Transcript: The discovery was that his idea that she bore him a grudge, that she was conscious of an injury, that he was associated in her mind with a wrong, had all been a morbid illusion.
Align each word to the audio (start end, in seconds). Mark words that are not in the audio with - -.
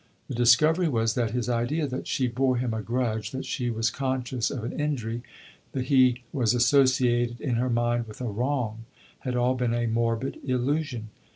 The 0.29 0.33
discovery 0.33 0.87
was 0.89 1.13
that 1.13 1.29
his 1.29 1.47
idea 1.47 1.85
that 1.85 2.07
she 2.07 2.27
bore 2.27 2.57
him 2.57 2.73
a 2.73 2.81
grudge, 2.81 3.29
that 3.29 3.45
she 3.45 3.69
was 3.69 3.91
conscious 3.91 4.49
of 4.49 4.63
an 4.63 4.71
injury, 4.79 5.21
that 5.73 5.85
he 5.93 6.23
was 6.33 6.55
associated 6.55 7.39
in 7.39 7.57
her 7.57 7.69
mind 7.69 8.07
with 8.07 8.19
a 8.19 8.23
wrong, 8.25 8.85
had 9.19 9.35
all 9.35 9.53
been 9.53 9.75
a 9.75 9.85
morbid 9.85 10.39
illusion. 10.43 11.09